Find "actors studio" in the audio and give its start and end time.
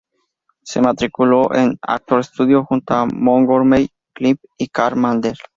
1.83-2.65